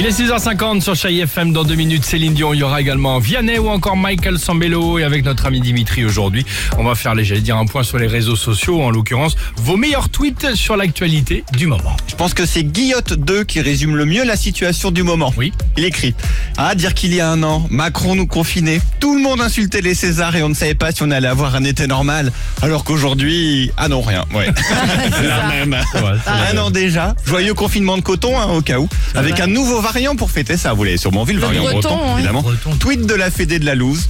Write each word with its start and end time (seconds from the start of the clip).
Il 0.00 0.06
est 0.06 0.10
6h50 0.10 0.80
sur 0.80 0.94
Chai 0.94 1.18
FM. 1.18 1.52
Dans 1.52 1.64
deux 1.64 1.74
minutes, 1.74 2.04
Céline 2.04 2.32
Dion. 2.32 2.54
Il 2.54 2.60
y 2.60 2.62
aura 2.62 2.80
également 2.80 3.18
Vianney 3.18 3.58
ou 3.58 3.68
encore 3.68 3.96
Michael 3.96 4.38
Sambello. 4.38 5.00
Et 5.00 5.02
avec 5.02 5.24
notre 5.24 5.46
ami 5.46 5.60
Dimitri 5.60 6.04
aujourd'hui, 6.04 6.46
on 6.78 6.84
va 6.84 6.94
faire, 6.94 7.16
j'allais 7.20 7.40
dire, 7.40 7.56
un 7.56 7.66
point 7.66 7.82
sur 7.82 7.98
les 7.98 8.06
réseaux 8.06 8.36
sociaux. 8.36 8.80
En 8.80 8.90
l'occurrence, 8.90 9.34
vos 9.56 9.76
meilleurs 9.76 10.08
tweets 10.08 10.54
sur 10.54 10.76
l'actualité 10.76 11.42
du 11.52 11.66
moment. 11.66 11.96
Je 12.06 12.14
pense 12.14 12.32
que 12.32 12.46
c'est 12.46 12.62
Guillotte 12.62 13.14
2 13.14 13.42
qui 13.42 13.60
résume 13.60 13.96
le 13.96 14.04
mieux 14.04 14.24
la 14.24 14.36
situation 14.36 14.92
du 14.92 15.02
moment. 15.02 15.34
Oui. 15.36 15.52
Il 15.76 15.84
écrit 15.84 16.14
À 16.58 16.76
dire 16.76 16.94
qu'il 16.94 17.12
y 17.12 17.20
a 17.20 17.28
un 17.28 17.42
an, 17.42 17.66
Macron 17.68 18.14
nous 18.14 18.28
confinait. 18.28 18.80
Tout 19.00 19.16
le 19.16 19.20
monde 19.20 19.40
insultait 19.40 19.80
les 19.80 19.96
Césars 19.96 20.36
et 20.36 20.44
on 20.44 20.48
ne 20.48 20.54
savait 20.54 20.76
pas 20.76 20.92
si 20.92 21.02
on 21.02 21.10
allait 21.10 21.26
avoir 21.26 21.56
un 21.56 21.64
été 21.64 21.88
normal. 21.88 22.30
Alors 22.62 22.84
qu'aujourd'hui, 22.84 23.72
ah 23.76 23.88
non, 23.88 24.02
rien. 24.02 24.24
Ouais. 24.32 24.46
C'est 25.10 25.26
la 25.26 25.48
même. 25.48 25.72
Ouais, 25.72 26.18
c'est 26.24 26.56
Un 26.56 26.58
an 26.62 26.70
déjà. 26.70 27.16
Joyeux 27.26 27.54
confinement 27.54 27.96
de 27.96 28.02
coton, 28.02 28.38
hein, 28.38 28.46
au 28.54 28.62
cas 28.62 28.78
où. 28.78 28.88
Avec 29.16 29.40
un 29.40 29.48
nouveau 29.48 29.80
variant 29.92 30.16
pour 30.16 30.30
fêter 30.30 30.56
ça. 30.56 30.74
Vous 30.74 30.84
l'avez 30.84 30.98
sûrement 30.98 31.24
vu, 31.24 31.32
le, 31.32 31.40
variant 31.40 31.62
breton, 31.62 31.80
breton, 31.80 32.00
oui. 32.06 32.12
évidemment. 32.18 32.42
Breton. 32.42 32.76
Tweet 32.78 33.06
de 33.06 33.14
la 33.14 33.30
Fédé 33.30 33.58
de 33.58 33.64
la 33.64 33.74
Louse. 33.74 34.08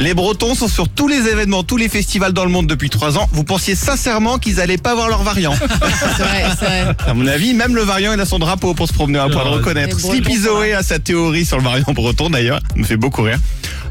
Les 0.00 0.14
Bretons 0.14 0.54
sont 0.54 0.68
sur 0.68 0.88
tous 0.88 1.08
les 1.08 1.28
événements, 1.28 1.64
tous 1.64 1.76
les 1.76 1.88
festivals 1.88 2.32
dans 2.32 2.44
le 2.44 2.50
monde 2.50 2.66
depuis 2.66 2.88
trois 2.88 3.18
ans. 3.18 3.28
Vous 3.32 3.44
pensiez 3.44 3.74
sincèrement 3.74 4.38
qu'ils 4.38 4.60
allaient 4.60 4.78
pas 4.78 4.94
voir 4.94 5.08
leur 5.08 5.22
variant 5.24 5.54
C'est 5.58 6.22
vrai, 6.22 6.44
c'est 6.58 6.64
vrai. 6.64 6.96
À 7.06 7.14
mon 7.14 7.26
avis, 7.26 7.52
même 7.52 7.74
le 7.74 7.82
variant, 7.82 8.12
il 8.14 8.20
a 8.20 8.24
son 8.24 8.38
drapeau 8.38 8.74
pour 8.74 8.86
se 8.88 8.92
promener, 8.92 9.18
à 9.18 9.28
point 9.28 9.44
de 9.44 9.48
Ouais, 9.48 9.56
reconnaître. 9.56 9.98
Sleepy 9.98 10.36
Zoé 10.38 10.72
a 10.72 10.82
sa 10.82 10.98
théorie 10.98 11.44
sur 11.44 11.58
le 11.58 11.64
variant 11.64 11.92
breton 11.92 12.30
d'ailleurs, 12.30 12.60
ça 12.70 12.76
me 12.76 12.84
fait 12.84 12.96
beaucoup 12.96 13.22
rire. 13.22 13.38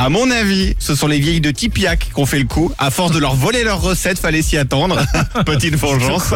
À 0.00 0.10
mon 0.10 0.30
avis, 0.30 0.76
ce 0.78 0.94
sont 0.94 1.08
les 1.08 1.18
vieilles 1.18 1.40
de 1.40 1.50
Tipiac 1.50 2.10
qui 2.14 2.20
ont 2.20 2.24
fait 2.24 2.38
le 2.38 2.44
coup. 2.44 2.70
À 2.78 2.92
force 2.92 3.10
de 3.10 3.18
leur 3.18 3.34
voler 3.34 3.64
leurs 3.64 3.80
recettes, 3.80 4.20
fallait 4.20 4.42
s'y 4.42 4.56
attendre. 4.56 5.04
Petite 5.44 5.74
vengeance. 5.74 6.34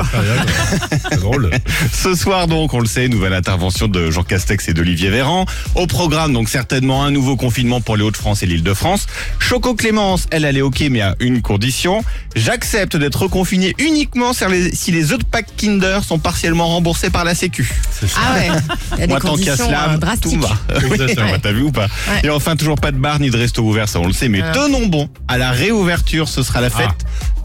C'est 1.09 1.21
drôle. 1.21 1.49
Ce 1.93 2.17
soir 2.17 2.49
donc, 2.49 2.75
on 2.75 2.81
le 2.81 2.87
sait, 2.87 3.07
nouvelle 3.07 3.35
intervention 3.35 3.87
de 3.87 4.11
Jean 4.11 4.25
Castex 4.25 4.69
et 4.69 4.75
d'Olivier 4.75 5.11
Véran. 5.11 5.47
Au 5.77 5.87
programme 5.87 6.33
donc 6.33 6.49
certainement 6.49 7.05
un 7.05 7.13
nouveau 7.13 7.37
confinement 7.37 7.81
pour 7.81 7.97
les 7.97 8.03
Hauts-de-France 8.03 8.43
et 8.43 8.47
l'Île-de-France. 8.47 9.07
Choco 9.39 9.77
Clémence, 9.77 10.27
elle, 10.33 10.45
elle 10.45 10.57
est 10.57 10.63
ok 10.63 10.83
mais 10.91 11.01
à 11.01 11.15
une 11.21 11.41
condition. 11.41 12.03
J'accepte 12.35 12.97
d'être 12.97 13.23
reconfiné 13.23 13.77
uniquement 13.79 14.33
si 14.33 14.45
les, 14.47 14.75
si 14.75 14.91
les 14.91 15.13
œufs 15.13 15.21
de 15.21 15.25
Pâques 15.25 15.55
Kinder 15.57 16.01
sont 16.05 16.19
partiellement 16.19 16.67
remboursés 16.67 17.11
par 17.11 17.25
la 17.25 17.37
Sécu. 17.37 17.73
C'est 17.93 18.09
ça. 18.09 18.19
Ah 18.21 18.35
ouais. 18.35 18.49
Il 18.95 18.99
y 18.99 19.03
a 19.03 19.07
des 19.07 19.13
Moi, 19.13 19.21
tant 19.21 19.37
qu'il 19.37 19.45
y 19.47 19.51
a 19.51 19.57
conditions 19.57 19.69
slam, 19.69 20.01
euh, 20.03 20.17
tout 20.21 20.41
va. 20.41 20.51
Oui, 20.83 20.95
Exactement. 20.95 21.39
T'as 21.43 21.53
vu 21.53 21.63
ou 21.63 21.71
pas 21.71 21.87
Ouais. 22.09 22.21
Et 22.25 22.31
enfin, 22.31 22.57
toujours 22.57 22.81
pas 22.81 22.91
de 22.91 22.97
bar 22.97 23.21
ni 23.21 23.31
de 23.31 23.37
resto 23.53 23.63
ouvert, 23.63 23.87
ça 23.89 24.01
on 24.01 24.07
le 24.07 24.13
sait, 24.15 24.29
mais 24.29 24.41
Ah. 24.43 24.53
tenons 24.53 24.87
bon. 24.87 25.09
À 25.29 25.37
la 25.37 25.51
réouverture, 25.51 26.27
ce 26.29 26.43
sera 26.43 26.61
la 26.63 26.71
fête. 26.71 26.89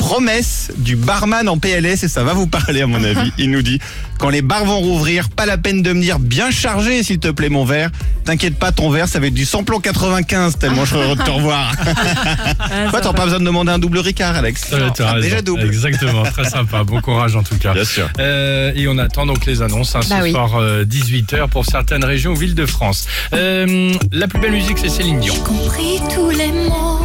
Promesse 0.08 0.72
du 0.78 0.96
barman 0.96 1.50
en 1.50 1.58
PLS 1.58 2.04
et 2.04 2.08
ça 2.08 2.24
va 2.24 2.32
vous 2.32 2.48
parler 2.48 2.82
à 2.82 2.88
mon 2.88 3.04
avis. 3.04 3.34
Il 3.38 3.52
nous 3.52 3.62
dit 3.62 3.78
quand 4.20 4.30
les 4.30 4.42
bars 4.42 4.64
vont 4.64 4.80
rouvrir, 4.80 5.28
pas 5.30 5.46
la 5.46 5.58
peine 5.58 5.82
de 5.84 5.92
me 5.92 6.00
dire 6.02 6.18
bien 6.18 6.50
chargé 6.50 7.04
s'il 7.04 7.20
te 7.20 7.28
plaît 7.28 7.50
mon 7.50 7.66
verre. 7.66 7.90
T'inquiète 8.24 8.58
pas, 8.58 8.72
ton 8.72 8.90
verre 8.90 9.10
ça 9.10 9.20
va 9.20 9.28
être 9.28 9.34
du 9.34 9.44
samplon 9.44 9.82
95 9.82 10.60
tellement 10.60 10.86
je 10.86 10.92
serais 10.92 11.04
heureux 11.04 11.18
de 11.18 11.24
te 11.24 11.30
revoir. 11.30 11.74
Quoi, 12.90 13.02
t'as 13.02 13.12
pas 13.12 13.26
besoin 13.26 13.40
de 13.42 13.44
demander 13.46 13.72
un 13.74 13.80
double 13.80 14.00
Ricard, 14.00 14.38
Alex 14.38 14.68
Euh, 14.72 14.90
tu 14.96 15.02
as 15.02 15.10
Ah, 15.10 15.14
raison. 15.16 15.28
Déjà 15.28 15.42
double. 15.42 15.64
Exactement, 15.66 16.24
très 16.24 16.50
sympa. 16.50 16.86
Bon 16.86 17.02
courage 17.02 17.36
en 17.36 17.44
tout 17.44 17.58
cas. 17.58 17.74
Bien 17.74 17.84
sûr. 17.84 18.08
Euh, 18.18 18.72
et 18.78 18.88
on 18.88 18.98
attend 19.00 19.26
donc 19.26 19.46
les 19.46 19.62
annonces 19.62 19.94
hein, 19.94 20.02
ce 20.04 20.10
Bah 20.10 20.20
oui. 20.24 20.32
soir 20.32 20.52
18h 20.86 21.50
pour 21.50 21.66
certaines 21.66 22.06
régions 22.06 22.32
ou 22.32 22.36
villes 22.38 22.56
de 22.56 22.66
France. 22.66 23.08
Euh, 23.34 23.94
la 24.14 24.28
plus 24.30 24.40
belle 24.40 24.54
musique 24.54 24.78
c'est 24.80 24.88
Céline 24.90 25.20
Dion. 25.20 25.36
compris 25.44 26.00
tous 26.16 26.30
les 26.30 26.54
mots. 26.54 27.02